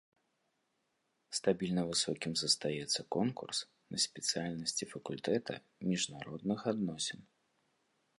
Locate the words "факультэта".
4.95-5.53